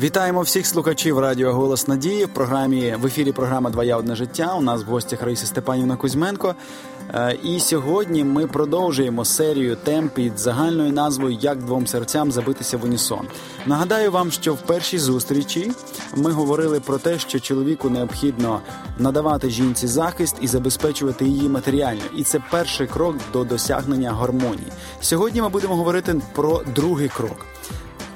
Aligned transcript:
Вітаємо 0.00 0.40
всіх 0.40 0.66
слухачів 0.66 1.18
Радіо 1.18 1.52
Голос 1.52 1.88
Надії 1.88 2.24
в 2.24 2.28
програмі 2.28 2.94
в 3.00 3.06
ефірі. 3.06 3.32
Програма 3.32 3.70
Двоя 3.70 3.96
одне 3.96 4.16
життя. 4.16 4.54
У 4.58 4.62
нас 4.62 4.82
в 4.82 4.86
гостях 4.86 5.22
Раїса 5.22 5.46
Степанівна 5.46 5.96
Кузьменко. 5.96 6.54
Е, 7.14 7.36
і 7.42 7.60
сьогодні 7.60 8.24
ми 8.24 8.46
продовжуємо 8.46 9.24
серію 9.24 9.76
тем 9.76 10.08
під 10.08 10.38
загальною 10.38 10.92
назвою 10.92 11.38
Як 11.40 11.58
двом 11.58 11.86
серцям 11.86 12.32
забитися 12.32 12.76
в 12.76 12.84
унісон. 12.84 13.28
Нагадаю 13.66 14.12
вам, 14.12 14.30
що 14.30 14.54
в 14.54 14.60
першій 14.60 14.98
зустрічі 14.98 15.72
ми 16.16 16.30
говорили 16.30 16.80
про 16.80 16.98
те, 16.98 17.18
що 17.18 17.40
чоловіку 17.40 17.90
необхідно 17.90 18.60
надавати 18.98 19.50
жінці 19.50 19.86
захист 19.86 20.36
і 20.40 20.46
забезпечувати 20.46 21.24
її 21.24 21.48
матеріально. 21.48 22.02
І 22.16 22.24
це 22.24 22.42
перший 22.50 22.86
крок 22.86 23.16
до 23.32 23.44
досягнення 23.44 24.12
гармонії. 24.12 24.72
Сьогодні 25.00 25.42
ми 25.42 25.48
будемо 25.48 25.76
говорити 25.76 26.20
про 26.34 26.62
другий 26.74 27.08
крок. 27.08 27.46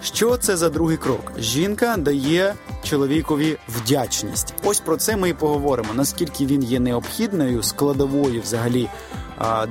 Що 0.03 0.37
це 0.37 0.57
за 0.57 0.69
другий 0.69 0.97
крок? 0.97 1.31
Жінка 1.39 1.97
дає 1.97 2.53
чоловікові 2.83 3.57
вдячність. 3.67 4.53
Ось 4.63 4.79
про 4.79 4.97
це 4.97 5.17
ми 5.17 5.29
і 5.29 5.33
поговоримо. 5.33 5.89
Наскільки 5.93 6.45
він 6.45 6.63
є 6.63 6.79
необхідною 6.79 7.63
складовою 7.63 8.41
взагалі 8.41 8.89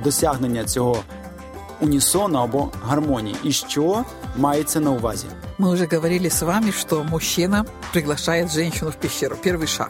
досягнення 0.03 0.65
цього 0.65 1.03
унісона 1.81 2.43
або 2.43 2.71
гармонії, 2.83 3.35
і 3.43 3.51
що 3.51 4.05
мається 4.37 4.79
на 4.79 4.91
увазі. 4.91 5.25
Мы 5.59 5.69
уже 5.69 5.87
говорили 5.91 6.29
с 6.29 6.41
вами, 6.41 6.71
что 6.71 7.03
мужчина 7.03 7.65
приглашает 7.91 8.51
женщину 8.51 8.91
в 8.91 8.95
пещеру. 8.95 9.35
Первый 9.43 9.67
шаг. 9.67 9.89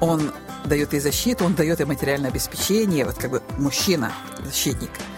Он 0.00 0.30
дает 0.64 0.92
ей 0.92 1.00
защиту, 1.00 1.44
он 1.44 1.54
дает 1.54 1.80
ей 1.80 1.86
материальное 1.86 2.30
обеспечение. 2.30 3.04
Вот 3.04 3.18
как 3.18 3.30
бы 3.30 3.40
мужчина, 3.58 4.10
защитник – 4.44 5.09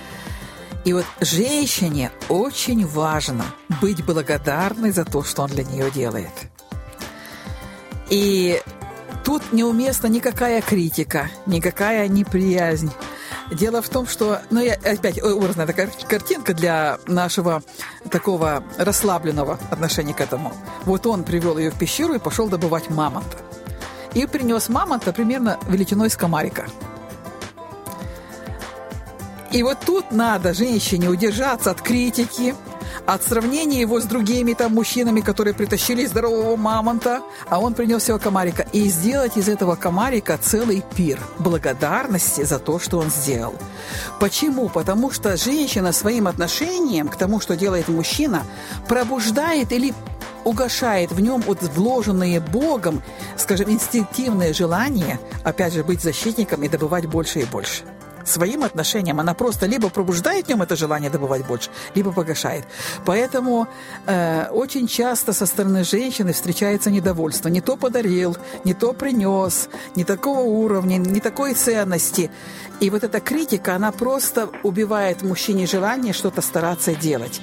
и 0.85 0.91
вот 0.91 1.05
женщине 1.21 2.11
очень 2.27 2.85
важно 2.85 3.45
быть 3.81 4.03
благодарной 4.05 4.91
за 4.91 5.05
то, 5.05 5.23
что 5.23 5.43
он 5.43 5.49
для 5.49 5.63
нее 5.63 5.89
делает. 5.91 6.31
И 8.09 8.61
тут 9.23 9.53
неуместна 9.53 10.07
никакая 10.07 10.61
критика, 10.61 11.29
никакая 11.45 12.07
неприязнь. 12.09 12.91
Дело 13.51 13.81
в 13.81 13.89
том, 13.89 14.07
что, 14.07 14.41
ну, 14.49 14.61
я, 14.61 14.73
опять 14.73 15.21
образная 15.21 15.67
такая 15.67 15.89
картинка 16.07 16.53
для 16.53 16.99
нашего 17.07 17.63
такого 18.09 18.63
расслабленного 18.77 19.59
отношения 19.71 20.13
к 20.13 20.21
этому. 20.21 20.53
Вот 20.85 21.07
он 21.07 21.23
привел 21.23 21.57
ее 21.57 21.71
в 21.71 21.77
пещеру 21.77 22.13
и 22.13 22.19
пошел 22.19 22.49
добывать 22.49 22.89
мамонта. 22.89 23.37
И 24.13 24.25
принес 24.27 24.69
мамонта 24.69 25.13
примерно 25.13 25.57
величиной 25.67 26.09
с 26.09 26.17
комарика– 26.17 26.67
и 29.53 29.61
вот 29.61 29.77
тут 29.85 30.11
надо 30.11 30.55
женщине 30.55 31.09
удержаться 31.09 31.69
от 31.69 31.79
критики, 31.79 32.55
от 33.05 33.21
сравнения 33.21 33.81
его 33.81 33.99
с 33.99 34.05
другими 34.05 34.53
там 34.53 34.73
мужчинами, 34.73 35.21
которые 35.21 35.53
притащили 35.53 36.07
здорового 36.07 36.55
мамонта, 36.55 37.21
а 37.47 37.59
он 37.59 37.75
принес 37.75 38.07
его 38.09 38.17
комарика, 38.17 38.65
и 38.73 38.89
сделать 38.89 39.37
из 39.37 39.47
этого 39.47 39.75
комарика 39.75 40.39
целый 40.41 40.83
пир 40.95 41.19
благодарности 41.37 42.43
за 42.43 42.57
то, 42.57 42.79
что 42.79 42.97
он 42.97 43.11
сделал. 43.11 43.53
Почему? 44.19 44.69
Потому 44.69 45.11
что 45.11 45.37
женщина 45.37 45.91
своим 45.91 46.27
отношением 46.27 47.07
к 47.07 47.15
тому, 47.15 47.39
что 47.39 47.55
делает 47.55 47.89
мужчина, 47.89 48.43
пробуждает 48.87 49.71
или 49.71 49.93
угошает 50.45 51.11
в 51.11 51.19
нем 51.19 51.41
вот 51.41 51.61
вложенные 51.61 52.39
Богом, 52.39 53.03
скажем, 53.37 53.69
инстинктивные 53.69 54.51
желания, 54.51 55.19
опять 55.43 55.73
же, 55.73 55.83
быть 55.83 56.01
защитником 56.01 56.63
и 56.63 56.69
добывать 56.69 57.05
больше 57.05 57.41
и 57.41 57.45
больше 57.45 57.83
своим 58.25 58.63
отношениям 58.63 59.19
она 59.19 59.33
просто 59.33 59.65
либо 59.65 59.89
пробуждает 59.89 60.45
в 60.45 60.49
нем 60.49 60.61
это 60.61 60.75
желание 60.75 61.09
добывать 61.09 61.45
больше, 61.45 61.69
либо 61.95 62.11
погашает. 62.11 62.65
Поэтому 63.05 63.67
э, 64.05 64.47
очень 64.51 64.87
часто 64.87 65.33
со 65.33 65.45
стороны 65.45 65.83
женщины 65.83 66.33
встречается 66.33 66.91
недовольство. 66.91 67.49
Не 67.49 67.61
то 67.61 67.77
подарил, 67.77 68.37
не 68.63 68.73
то 68.73 68.93
принес, 68.93 69.69
не 69.95 70.03
такого 70.03 70.41
уровня, 70.41 70.97
не 70.97 71.19
такой 71.19 71.53
ценности. 71.53 72.31
И 72.79 72.89
вот 72.89 73.03
эта 73.03 73.19
критика, 73.19 73.75
она 73.75 73.91
просто 73.91 74.49
убивает 74.63 75.21
мужчине 75.21 75.67
желание 75.67 76.13
что-то 76.13 76.41
стараться 76.41 76.95
делать. 76.95 77.41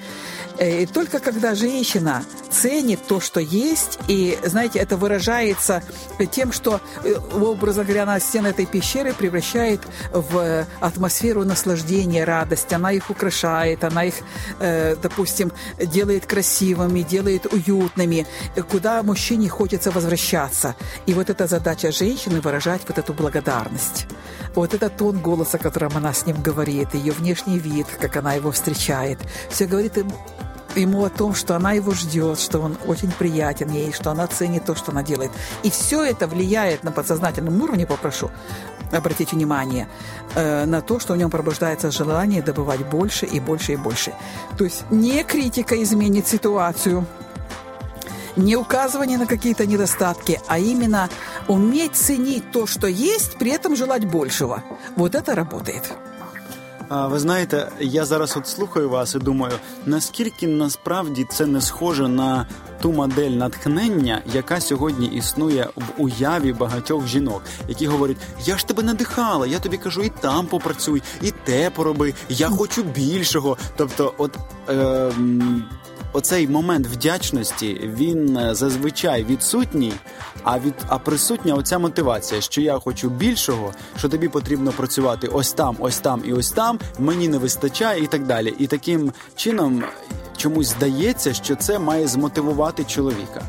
Э, 0.61 0.83
и 0.83 0.87
только 0.87 1.19
когда 1.19 1.55
женщина 1.55 2.23
ценит 2.51 3.01
то, 3.07 3.21
что 3.21 3.41
есть, 3.41 3.99
и, 4.09 4.39
знаете, 4.45 4.79
это 4.79 4.97
выражается 4.97 5.83
тем, 6.31 6.53
что, 6.53 6.81
э, 7.03 7.15
образно 7.41 7.85
говоря, 7.85 8.03
она 8.03 8.21
стены 8.21 8.49
этой 8.49 8.67
пещеры 8.67 9.15
превращает 9.15 9.81
в 10.13 10.67
атмосферу 10.81 11.45
наслаждения, 11.45 12.25
радости. 12.25 12.75
Она 12.75 12.93
их 12.93 13.11
украшает, 13.11 13.85
она 13.85 14.05
их, 14.05 14.15
э, 14.61 14.97
допустим, 14.97 15.53
делает 15.79 16.27
красивыми, 16.27 17.03
делает 17.03 17.47
уютными, 17.53 18.27
куда 18.71 19.03
мужчине 19.03 19.49
хочется 19.49 19.91
возвращаться. 19.91 20.75
И 21.07 21.15
вот 21.15 21.31
эта 21.31 21.47
задача 21.47 21.93
женщины 21.93 22.41
выражать 22.41 22.83
вот 22.89 22.99
эту 22.99 23.13
благодарность. 23.13 24.07
Вот 24.55 24.75
этот 24.75 24.97
тон 24.97 25.19
голоса, 25.19 25.59
которым 25.59 25.97
она 25.97 26.13
с 26.13 26.27
ним 26.27 26.43
говорит, 26.43 26.95
ее 26.95 27.13
внешний 27.13 27.59
вид, 27.59 27.87
как 28.01 28.17
она 28.17 28.35
его 28.35 28.51
встречает, 28.51 29.19
все 29.49 29.67
говорит 29.67 29.99
ему 30.77 31.05
о 31.05 31.11
том, 31.11 31.35
что 31.35 31.57
она 31.57 31.73
его 31.73 31.93
ждет, 31.93 32.39
что 32.39 32.61
он 32.61 32.77
очень 32.87 33.11
приятен 33.11 33.71
ей, 33.71 33.93
что 33.93 34.11
она 34.11 34.27
ценит 34.27 34.65
то, 34.65 34.75
что 34.75 34.93
она 34.93 35.03
делает. 35.03 35.31
И 35.63 35.71
все 35.71 36.05
это 36.05 36.27
влияет 36.27 36.85
на 36.85 36.93
подсознательном 36.93 37.61
уровне, 37.63 37.87
попрошу 37.87 38.31
обратить 38.93 39.33
внимание, 39.33 39.89
э, 40.35 40.65
на 40.67 40.81
то, 40.81 40.99
что 40.99 41.15
в 41.15 41.17
нем 41.17 41.31
пробуждается 41.31 41.91
желание 41.91 42.43
добывать 42.43 42.85
больше 42.87 43.27
и 43.27 43.41
больше 43.41 43.73
и 43.73 43.77
больше. 43.77 44.13
То 44.59 44.65
есть 44.65 44.85
не 44.91 45.23
критика 45.25 45.81
изменит 45.83 46.27
ситуацию, 46.27 47.07
не 48.37 48.57
указывание 48.57 49.19
на 49.19 49.27
какие-то 49.27 49.67
недостатки, 49.67 50.41
а 50.47 50.59
именно 50.59 51.09
уметь 51.49 51.97
ценить 51.97 52.51
то, 52.53 52.67
что 52.67 52.87
есть, 52.87 53.39
при 53.39 53.51
этом 53.51 53.77
желать 53.77 54.05
большего. 54.05 54.63
Вот 54.97 55.15
это 55.15 55.35
работает. 55.35 55.93
Ви 56.91 57.19
знаєте, 57.19 57.73
я 57.81 58.05
зараз 58.05 58.37
от 58.37 58.47
слухаю 58.47 58.91
вас 58.91 59.15
і 59.15 59.19
думаю, 59.19 59.55
наскільки 59.87 60.47
насправді 60.47 61.27
це 61.31 61.47
не 61.47 61.61
схоже 61.61 62.09
на 62.09 62.47
ту 62.83 62.93
модель 62.93 63.31
натхнення, 63.31 64.23
яка 64.33 64.61
сьогодні 64.61 65.07
існує 65.07 65.69
в 65.77 66.03
уяві 66.03 66.53
багатьох 66.53 67.07
жінок, 67.07 67.43
які 67.69 67.87
говорять: 67.87 68.17
Я 68.45 68.59
ж 68.59 68.67
тебе 68.67 68.83
надихала, 68.83 69.47
я 69.47 69.59
тобі 69.59 69.77
кажу, 69.77 70.03
і 70.03 70.13
там 70.21 70.47
попрацюй, 70.47 71.03
і 71.23 71.31
те 71.31 71.71
пороби, 71.71 72.15
я 72.29 72.49
хочу 72.49 72.83
більшого. 72.83 73.57
Тобто, 73.77 74.15
от. 74.19 74.37
Е, 74.69 75.13
Оцей 76.13 76.49
момент 76.49 76.87
вдячності 76.87 77.81
він 77.85 78.37
е, 78.37 78.55
зазвичай 78.55 79.25
відсутній, 79.25 79.93
а 80.43 80.59
від 80.59 80.75
а 80.89 80.99
присутня 80.99 81.55
оця 81.55 81.79
мотивація, 81.79 82.41
що 82.41 82.61
я 82.61 82.79
хочу 82.79 83.11
більшого, 83.11 83.73
що 83.99 84.09
тобі 84.09 84.29
потрібно 84.29 84.73
працювати 84.73 85.27
ось 85.27 85.53
там, 85.53 85.77
ось 85.79 85.99
там 85.99 86.23
і 86.25 86.33
ось 86.33 86.51
там. 86.51 86.79
Мені 86.99 87.29
не 87.29 87.39
вистачає, 87.39 88.03
і 88.03 88.07
так 88.07 88.27
далі. 88.27 88.55
І 88.59 88.67
таким 88.67 89.13
чином 89.37 89.85
чомусь 90.37 90.69
здається, 90.69 91.35
що 91.35 91.57
це 91.57 91.79
має 91.79 92.09
змотивувати 92.09 92.85
чоловіка. 92.85 93.43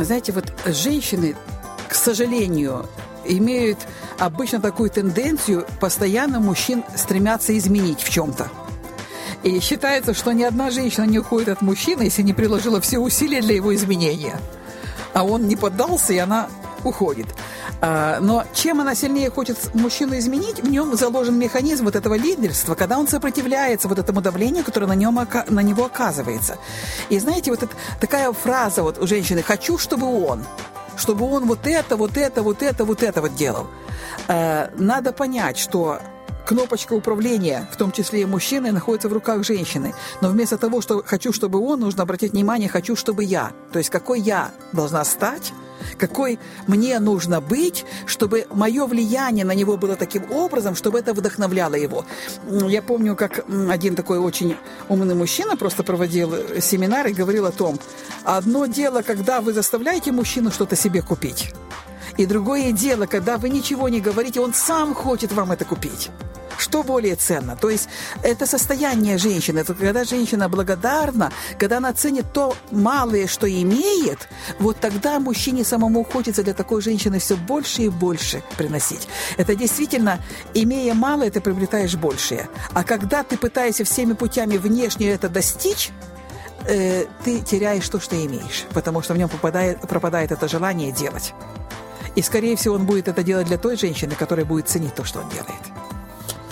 Знаете, 0.00 0.32
вот 0.32 0.44
женщины, 0.66 1.34
к 1.88 1.94
сожалению, 1.94 2.84
имеют 3.24 3.78
обычно 4.18 4.60
такую 4.60 4.90
тенденцию 4.90 5.66
постоянно 5.80 6.40
мужчин 6.40 6.84
стремятся 6.96 7.52
изменить 7.56 8.02
в 8.04 8.10
чем-то. 8.10 8.67
И 9.42 9.60
считается, 9.60 10.14
что 10.14 10.32
ни 10.32 10.42
одна 10.42 10.70
женщина 10.70 11.04
не 11.04 11.18
уходит 11.18 11.48
от 11.48 11.62
мужчины, 11.62 12.02
если 12.02 12.22
не 12.22 12.32
приложила 12.32 12.80
все 12.80 12.98
усилия 12.98 13.40
для 13.40 13.54
его 13.54 13.74
изменения. 13.74 14.38
А 15.14 15.24
он 15.24 15.46
не 15.46 15.56
поддался, 15.56 16.12
и 16.12 16.18
она 16.18 16.48
уходит. 16.84 17.26
А, 17.80 18.18
но 18.20 18.44
чем 18.54 18.80
она 18.80 18.94
сильнее 18.94 19.30
хочет 19.30 19.74
мужчину 19.74 20.18
изменить, 20.18 20.60
в 20.60 20.68
нем 20.68 20.96
заложен 20.96 21.38
механизм 21.38 21.84
вот 21.84 21.96
этого 21.96 22.14
лидерства, 22.14 22.74
когда 22.74 22.98
он 22.98 23.06
сопротивляется 23.06 23.88
вот 23.88 23.98
этому 23.98 24.20
давлению, 24.20 24.64
которое 24.64 24.86
на, 24.86 24.94
нем, 24.94 25.18
на 25.48 25.60
него 25.60 25.84
оказывается. 25.84 26.58
И 27.08 27.18
знаете, 27.18 27.50
вот 27.50 27.62
это, 27.62 27.72
такая 28.00 28.32
фраза 28.32 28.82
вот 28.82 28.98
у 28.98 29.06
женщины 29.06 29.42
«хочу, 29.42 29.78
чтобы 29.78 30.06
он», 30.24 30.44
чтобы 30.96 31.30
он 31.30 31.46
вот 31.46 31.66
это, 31.66 31.96
вот 31.96 32.16
это, 32.16 32.42
вот 32.42 32.62
это, 32.62 32.84
вот 32.84 33.02
это 33.04 33.20
вот 33.20 33.34
делал. 33.36 33.68
А, 34.26 34.70
надо 34.76 35.12
понять, 35.12 35.58
что 35.58 36.00
кнопочка 36.48 36.94
управления, 36.94 37.68
в 37.70 37.76
том 37.76 37.92
числе 37.92 38.22
и 38.22 38.24
мужчины, 38.24 38.72
находится 38.72 39.10
в 39.10 39.12
руках 39.12 39.44
женщины. 39.44 39.94
Но 40.22 40.30
вместо 40.30 40.56
того, 40.56 40.80
что 40.80 41.02
хочу, 41.04 41.30
чтобы 41.30 41.58
он, 41.58 41.80
нужно 41.80 42.04
обратить 42.04 42.32
внимание, 42.32 42.70
хочу, 42.70 42.96
чтобы 42.96 43.22
я. 43.22 43.52
То 43.70 43.78
есть 43.78 43.90
какой 43.90 44.20
я 44.20 44.50
должна 44.72 45.04
стать, 45.04 45.52
какой 45.98 46.38
мне 46.66 46.98
нужно 47.00 47.42
быть, 47.42 47.84
чтобы 48.06 48.46
мое 48.50 48.86
влияние 48.86 49.44
на 49.44 49.54
него 49.54 49.76
было 49.76 49.94
таким 49.94 50.32
образом, 50.32 50.74
чтобы 50.74 50.98
это 50.98 51.12
вдохновляло 51.12 51.74
его. 51.74 52.06
Я 52.50 52.80
помню, 52.80 53.14
как 53.14 53.44
один 53.70 53.94
такой 53.94 54.18
очень 54.18 54.56
умный 54.88 55.14
мужчина 55.14 55.54
просто 55.54 55.82
проводил 55.82 56.34
семинар 56.62 57.08
и 57.08 57.12
говорил 57.12 57.44
о 57.44 57.52
том, 57.52 57.78
одно 58.24 58.64
дело, 58.64 59.02
когда 59.02 59.42
вы 59.42 59.52
заставляете 59.52 60.12
мужчину 60.12 60.50
что-то 60.50 60.76
себе 60.76 61.02
купить, 61.02 61.52
и 62.18 62.26
другое 62.26 62.72
дело, 62.72 63.06
когда 63.06 63.38
вы 63.38 63.48
ничего 63.48 63.88
не 63.88 64.00
говорите, 64.00 64.40
он 64.40 64.52
сам 64.52 64.94
хочет 64.94 65.32
вам 65.32 65.52
это 65.52 65.64
купить. 65.64 66.10
Что 66.58 66.82
более 66.82 67.14
ценно? 67.14 67.56
То 67.56 67.70
есть 67.70 67.88
это 68.24 68.44
состояние 68.44 69.16
женщины, 69.16 69.60
это 69.60 69.74
когда 69.74 70.02
женщина 70.02 70.48
благодарна, 70.48 71.30
когда 71.56 71.76
она 71.76 71.92
ценит 71.92 72.26
то 72.32 72.56
малое, 72.72 73.28
что 73.28 73.48
имеет, 73.48 74.28
вот 74.58 74.80
тогда 74.80 75.20
мужчине 75.20 75.64
самому 75.64 76.02
хочется 76.02 76.42
для 76.42 76.54
такой 76.54 76.82
женщины 76.82 77.20
все 77.20 77.36
больше 77.36 77.82
и 77.82 77.88
больше 77.88 78.42
приносить. 78.56 79.06
Это 79.36 79.54
действительно, 79.54 80.18
имея 80.52 80.94
мало, 80.94 81.30
ты 81.30 81.40
приобретаешь 81.40 81.94
большее. 81.94 82.48
А 82.74 82.82
когда 82.82 83.22
ты 83.22 83.38
пытаешься 83.38 83.84
всеми 83.84 84.14
путями 84.14 84.56
внешне 84.56 85.10
это 85.10 85.28
достичь, 85.28 85.90
э, 86.66 87.04
ты 87.24 87.40
теряешь 87.40 87.88
то, 87.88 88.00
что 88.00 88.16
имеешь, 88.16 88.66
потому 88.74 89.02
что 89.02 89.14
в 89.14 89.16
нем 89.16 89.28
попадает, 89.28 89.80
пропадает 89.82 90.32
это 90.32 90.48
желание 90.48 90.90
делать. 90.90 91.34
И, 92.14 92.22
скорее 92.22 92.56
всего, 92.56 92.74
он 92.74 92.86
будет 92.86 93.08
это 93.08 93.22
делать 93.22 93.46
для 93.46 93.58
той 93.58 93.76
женщины, 93.76 94.14
которая 94.14 94.46
будет 94.46 94.68
ценить 94.68 94.94
то, 94.94 95.04
что 95.04 95.20
он 95.20 95.28
делает. 95.28 95.62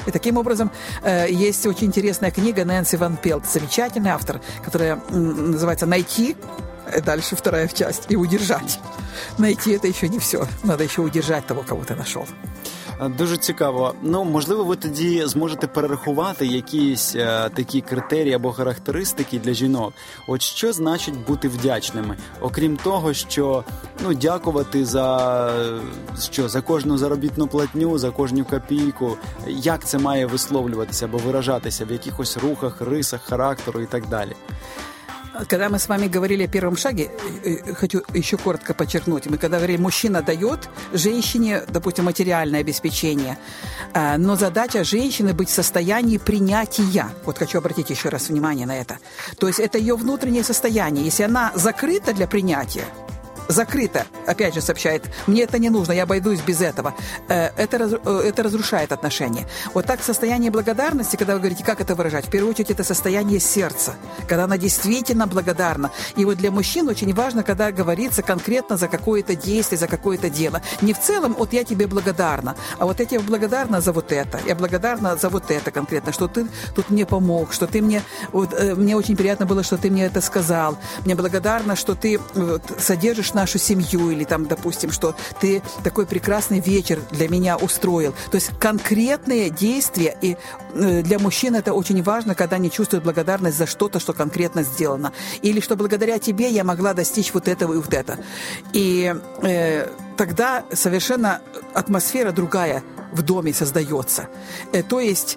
И 0.06 0.10
таким 0.10 0.36
образом 0.36 0.70
э, 1.02 1.26
есть 1.30 1.66
очень 1.66 1.88
интересная 1.88 2.30
книга 2.30 2.64
Нэнси 2.64 2.96
Ван 2.96 3.16
Пелт, 3.16 3.44
замечательный 3.46 4.10
автор, 4.10 4.40
которая 4.64 5.00
называется 5.10 5.86
«Найти», 5.86 6.36
э, 6.86 7.00
дальше 7.00 7.34
вторая 7.34 7.68
часть, 7.68 8.06
и 8.08 8.16
«Удержать». 8.16 8.78
Найти– 9.38 9.72
это 9.72 9.88
еще 9.88 10.08
не 10.08 10.18
все. 10.18 10.46
Надо 10.62 10.84
еще 10.84 11.02
удержать 11.02 11.46
того, 11.46 11.62
кого 11.62 11.84
ты 11.84 11.96
нашел. 11.96 12.26
Дуже 13.00 13.36
цікаво. 13.36 13.94
Ну 14.02 14.24
можливо, 14.24 14.64
ви 14.64 14.76
тоді 14.76 15.26
зможете 15.26 15.66
перерахувати 15.66 16.46
якісь 16.46 17.16
е, 17.16 17.50
такі 17.54 17.80
критерії 17.80 18.34
або 18.34 18.52
характеристики 18.52 19.38
для 19.38 19.52
жінок. 19.52 19.92
От 20.28 20.42
що 20.42 20.72
значить 20.72 21.26
бути 21.26 21.48
вдячними, 21.48 22.16
окрім 22.40 22.76
того, 22.76 23.14
що 23.14 23.64
ну 24.04 24.14
дякувати 24.14 24.84
за 24.84 25.50
що 26.30 26.48
за 26.48 26.60
кожну 26.60 26.98
заробітну 26.98 27.46
платню, 27.46 27.98
за 27.98 28.10
кожну 28.10 28.44
копійку, 28.44 29.16
як 29.46 29.84
це 29.84 29.98
має 29.98 30.26
висловлюватися 30.26 31.04
або 31.04 31.18
виражатися 31.18 31.84
в 31.84 31.92
якихось 31.92 32.36
рухах, 32.36 32.80
рисах 32.80 33.22
характеру 33.22 33.80
і 33.80 33.86
так 33.86 34.08
далі. 34.08 34.32
Когда 35.48 35.68
мы 35.68 35.78
с 35.78 35.88
вами 35.88 36.08
говорили 36.08 36.44
о 36.44 36.48
первом 36.48 36.76
шаге, 36.76 37.10
э, 37.44 37.56
э, 37.66 37.74
хочу 37.74 38.02
еще 38.14 38.36
коротко 38.36 38.74
подчеркнуть, 38.74 39.26
мы 39.26 39.38
когда 39.38 39.58
говорили, 39.58 39.76
мужчина 39.76 40.22
дает 40.22 40.68
женщине, 40.92 41.62
допустим, 41.68 42.04
материальное 42.04 42.60
обеспечение, 42.60 43.38
а, 43.92 44.16
но 44.18 44.36
задача 44.36 44.84
женщины 44.84 45.34
быть 45.34 45.48
в 45.48 45.52
состоянии 45.52 46.18
принятия. 46.18 47.06
Вот 47.24 47.38
хочу 47.38 47.58
обратить 47.58 47.90
еще 47.90 48.08
раз 48.08 48.28
внимание 48.28 48.66
на 48.66 48.76
это. 48.76 48.98
То 49.38 49.46
есть 49.48 49.60
это 49.60 49.78
ее 49.78 49.96
внутреннее 49.96 50.44
состояние. 50.44 51.04
Если 51.04 51.24
она 51.24 51.52
закрыта 51.54 52.14
для 52.14 52.26
принятия, 52.26 52.84
закрыто, 53.48 54.06
опять 54.26 54.54
же 54.54 54.60
сообщает, 54.60 55.04
мне 55.26 55.42
это 55.42 55.58
не 55.58 55.70
нужно, 55.70 55.92
я 55.92 56.04
обойдусь 56.04 56.40
без 56.40 56.60
этого. 56.60 56.94
Э, 57.28 57.50
это, 57.56 58.00
э, 58.04 58.22
это 58.24 58.42
разрушает 58.42 58.92
отношения. 58.92 59.46
Вот 59.74 59.86
так 59.86 60.02
состояние 60.02 60.50
благодарности, 60.50 61.16
когда 61.16 61.34
вы 61.34 61.40
говорите, 61.40 61.64
как 61.64 61.80
это 61.80 61.94
выражать, 61.94 62.26
в 62.26 62.30
первую 62.30 62.50
очередь 62.50 62.70
это 62.70 62.84
состояние 62.84 63.40
сердца, 63.40 63.94
когда 64.28 64.44
она 64.44 64.58
действительно 64.58 65.26
благодарна. 65.26 65.90
И 66.16 66.24
вот 66.24 66.38
для 66.38 66.50
мужчин 66.50 66.88
очень 66.88 67.14
важно, 67.14 67.42
когда 67.42 67.72
говорится 67.72 68.22
конкретно 68.22 68.76
за 68.76 68.88
какое-то 68.88 69.34
действие, 69.34 69.78
за 69.78 69.88
какое-то 69.88 70.30
дело. 70.30 70.62
Не 70.82 70.92
в 70.92 71.00
целом, 71.00 71.34
вот 71.38 71.52
я 71.52 71.64
тебе 71.64 71.86
благодарна, 71.86 72.56
а 72.78 72.86
вот 72.86 73.00
я 73.00 73.06
тебе 73.06 73.20
благодарна 73.20 73.80
за 73.80 73.92
вот 73.92 74.12
это, 74.12 74.40
я 74.46 74.54
благодарна 74.54 75.16
за 75.16 75.28
вот 75.28 75.50
это 75.50 75.70
конкретно, 75.70 76.12
что 76.12 76.28
ты 76.28 76.46
тут 76.74 76.90
мне 76.90 77.06
помог, 77.06 77.52
что 77.52 77.66
ты 77.66 77.82
мне, 77.82 78.02
вот, 78.32 78.52
э, 78.52 78.74
мне 78.74 78.96
очень 78.96 79.16
приятно 79.16 79.46
было, 79.46 79.62
что 79.62 79.76
ты 79.76 79.90
мне 79.90 80.04
это 80.04 80.20
сказал, 80.20 80.78
мне 81.04 81.14
благодарна, 81.14 81.76
что 81.76 81.94
ты 81.94 82.20
вот, 82.34 82.62
содержишь 82.78 83.32
нашу 83.36 83.58
семью, 83.58 84.10
или 84.10 84.24
там, 84.24 84.46
допустим, 84.46 84.90
что 84.90 85.14
ты 85.40 85.62
такой 85.84 86.06
прекрасный 86.06 86.58
вечер 86.60 87.00
для 87.12 87.28
меня 87.28 87.56
устроил. 87.56 88.12
То 88.30 88.36
есть 88.36 88.50
конкретные 88.58 89.50
действия, 89.50 90.16
и 90.20 90.36
э, 90.74 91.02
для 91.02 91.18
мужчин 91.18 91.54
это 91.54 91.72
очень 91.72 92.02
важно, 92.02 92.34
когда 92.34 92.56
они 92.56 92.70
чувствуют 92.70 93.04
благодарность 93.04 93.58
за 93.58 93.66
что-то, 93.66 94.00
что 94.00 94.12
конкретно 94.12 94.62
сделано. 94.64 95.12
Или 95.42 95.60
что 95.60 95.76
благодаря 95.76 96.18
тебе 96.18 96.48
я 96.48 96.64
могла 96.64 96.94
достичь 96.94 97.32
вот 97.34 97.46
этого 97.46 97.74
и 97.74 97.76
вот 97.76 97.94
это. 97.94 98.18
И 98.72 99.14
э, 99.42 99.88
тогда 100.16 100.64
совершенно 100.72 101.40
атмосфера 101.74 102.32
другая 102.32 102.82
в 103.12 103.22
доме 103.22 103.52
создается. 103.52 104.28
Э, 104.72 104.82
то 104.82 105.00
есть 105.00 105.36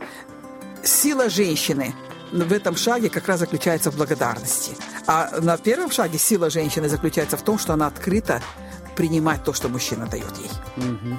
сила 0.84 1.30
женщины– 1.30 1.94
в 2.32 2.53
этом 2.53 2.76
шаге 2.76 3.09
как 3.09 3.29
раз 3.29 3.41
заключается 3.41 3.91
в 3.91 3.97
благодарности. 3.97 4.76
А 5.06 5.41
на 5.41 5.56
первом 5.56 5.91
шаге 5.91 6.19
сила 6.19 6.50
женщины 6.50 6.88
заключается 6.88 7.37
в 7.37 7.43
том, 7.43 7.59
что 7.59 7.73
она 7.73 7.87
открыта 7.87 8.43
принимать 8.97 9.44
то, 9.44 9.53
что 9.53 9.69
мужчина 9.69 10.06
дает 10.06 10.32
ей. 10.38 10.50
Угу. 10.76 11.17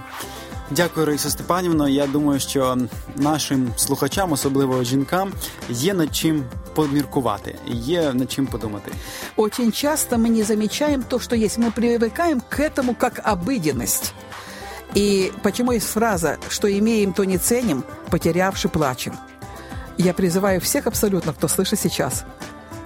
Дякую, 0.71 1.05
Раїса 1.05 1.29
Степанівно. 1.29 1.89
Я 1.89 2.07
думаю, 2.07 2.39
що 2.39 2.77
нашим 3.15 3.73
слухачам, 3.77 4.31
особливо 4.31 4.83
жінкам, 4.83 5.33
є 5.69 5.93
над 5.93 6.15
чим 6.15 6.43
поміркувати, 6.73 7.55
є 7.67 8.13
над 8.13 8.31
чим 8.31 8.47
подумати. 8.47 8.91
Очень 9.35 9.71
часто 9.71 10.17
мы 10.17 10.29
не 10.29 10.43
замечаем 10.43 11.03
то, 11.03 11.19
что 11.19 11.35
есть. 11.35 11.57
Мы 11.57 11.71
привыкаем 11.71 12.41
к 12.49 12.59
этому 12.59 12.95
как 12.95 13.21
обыденность. 13.23 14.13
И 14.95 15.31
почему 15.43 15.73
есть 15.73 15.87
фраза, 15.87 16.37
что 16.49 16.67
имеем, 16.67 17.13
то 17.13 17.25
не 17.25 17.37
ценим, 17.37 17.83
потерявши 18.09 18.69
плачем. 18.69 19.13
Я 19.97 20.13
призываю 20.13 20.59
всех 20.59 20.87
абсолютно, 20.87 21.33
кто 21.33 21.47
слышит 21.47 21.79
сейчас, 21.79 22.25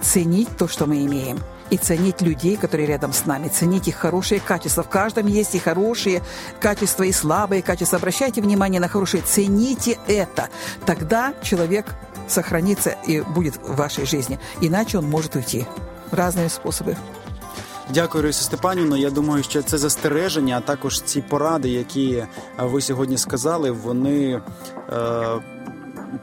ценить 0.00 0.48
то, 0.56 0.68
что 0.68 0.86
мы 0.86 1.04
имеем, 1.04 1.38
и 1.70 1.76
ценить 1.76 2.20
людей, 2.20 2.56
которые 2.56 2.86
рядом 2.86 3.12
с 3.12 3.26
нами, 3.26 3.48
ценить 3.48 3.88
их 3.88 3.96
хорошие 3.96 4.40
качества. 4.40 4.82
В 4.82 4.88
каждом 4.88 5.26
есть 5.26 5.54
и 5.54 5.58
хорошие 5.58 6.22
качества, 6.60 7.04
и 7.04 7.12
слабые 7.12 7.62
качества. 7.62 7.98
Обращайте 7.98 8.40
внимание 8.42 8.80
на 8.80 8.88
хорошие, 8.88 9.22
цените 9.22 9.98
это. 10.06 10.48
Тогда 10.84 11.34
человек 11.42 11.86
сохранится 12.28 12.96
и 13.06 13.20
будет 13.20 13.56
в 13.56 13.76
вашей 13.76 14.06
жизни. 14.06 14.38
Иначе 14.60 14.98
он 14.98 15.08
может 15.08 15.36
уйти. 15.36 15.66
Разные 16.10 16.48
способы. 16.48 16.96
Дякую, 17.88 18.22
Рисі 18.22 18.44
Степанівно. 18.44 18.96
Я 18.96 19.10
думаю, 19.10 19.42
що 19.42 19.62
це 19.62 19.78
застереження, 19.78 20.58
а 20.58 20.60
також 20.60 21.00
ці 21.00 21.22
поради, 21.22 21.68
які 21.68 22.24
ви 22.58 22.80
сьогодні 22.80 23.18
сказали, 23.18 23.70
вони. 23.70 24.40
Е- 24.92 25.53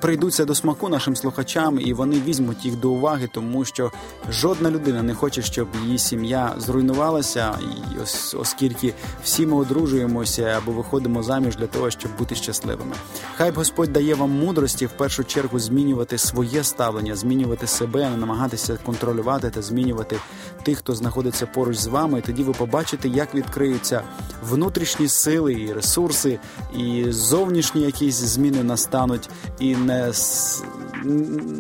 прийдуться 0.01 0.45
до 0.45 0.55
смаку 0.55 0.89
нашим 0.89 1.17
слухачам, 1.17 1.81
і 1.81 1.93
вони 1.93 2.21
візьмуть 2.27 2.65
їх 2.65 2.77
до 2.77 2.91
уваги, 2.91 3.29
тому 3.33 3.65
що 3.65 3.93
жодна 4.31 4.71
людина 4.71 5.03
не 5.03 5.15
хоче, 5.15 5.43
щоб 5.43 5.69
її 5.85 5.99
сім'я 5.99 6.55
зруйнувалася, 6.59 7.59
і 7.63 8.01
оскільки 8.37 8.95
всі 9.25 9.47
ми 9.47 9.57
одружуємося 9.57 10.43
або 10.43 10.73
виходимо 10.73 11.23
заміж 11.23 11.57
для 11.57 11.67
того, 11.67 11.91
щоб 11.91 12.17
бути 12.19 12.35
щасливими. 12.35 12.95
Хай 13.37 13.51
Господь 13.51 13.93
дає 13.93 14.15
вам 14.15 14.31
мудрості 14.31 14.87
в 14.87 14.91
першу 14.91 15.25
чергу 15.25 15.59
змінювати 15.59 16.19
своє 16.19 16.65
ставлення, 16.65 17.17
змінювати 17.17 17.67
себе, 17.67 18.11
намагатися 18.17 18.79
контролювати 18.87 19.51
та 19.51 19.63
змінювати 19.63 20.17
тих, 20.63 20.79
хто 20.79 20.95
знаходиться 20.95 21.47
поруч 21.47 21.77
з 21.77 21.87
вами. 21.87 22.19
І 22.19 22.23
тоді 22.23 22.43
ви 22.43 22.53
побачите, 22.53 23.09
як 23.09 23.35
відкриються 23.35 24.03
внутрішні 24.49 25.09
сили 25.09 25.53
і 25.53 25.73
ресурси, 25.73 26.39
і 26.77 27.05
зовнішні 27.09 27.83
якісь 27.83 28.15
зміни 28.15 28.63
настануть. 28.63 29.29
і 29.59 29.77
не 29.87 30.13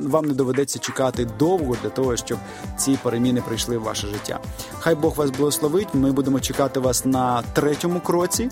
вам 0.07 0.25
не 0.25 0.35
доведеться 0.35 0.79
чекати 0.79 1.29
довго 1.39 1.77
для 1.83 1.89
того, 1.89 2.17
щоб 2.17 2.39
ці 2.77 2.99
переміни 3.03 3.41
прийшли 3.41 3.79
в 3.79 3.83
ваше 3.83 4.07
життя. 4.07 4.41
Хай 4.79 4.95
Бог 4.95 5.17
вас 5.17 5.31
благословить. 5.31 5.89
Ми 5.95 6.13
будемо 6.13 6.41
чекати 6.41 6.81
вас 6.81 7.05
на 7.05 7.43
третьому 7.43 8.01
кроці, 8.01 8.49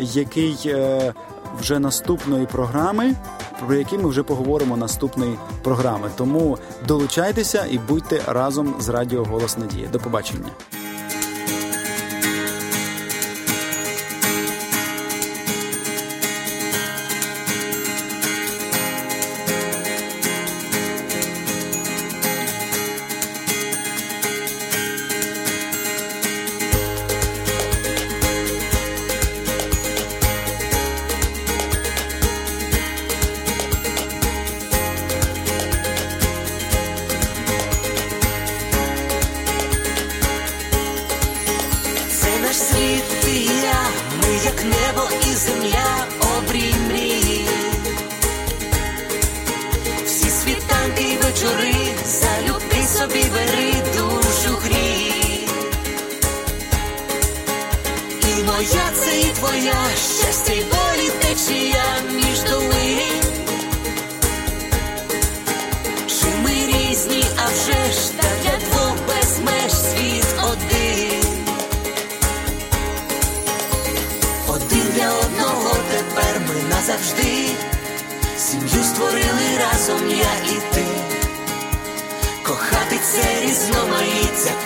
який 0.00 0.56
е, 0.66 1.14
вже 1.60 1.78
наступної 1.78 2.46
програми. 2.46 3.14
Про 3.66 3.74
які 3.74 3.98
ми 3.98 4.08
вже 4.08 4.22
поговоримо 4.22 4.76
наступної 4.76 5.38
програми. 5.62 6.10
Тому 6.16 6.58
долучайтеся 6.88 7.66
і 7.70 7.78
будьте 7.78 8.22
разом 8.26 8.74
з 8.80 8.88
Радіо 8.88 9.24
Голос 9.24 9.58
Надії. 9.58 9.88
До 9.92 9.98
побачення. 9.98 10.48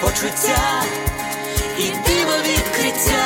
Почуття 0.02 0.82
і 1.78 1.82
диво 1.82 2.36
відкриття, 2.46 3.24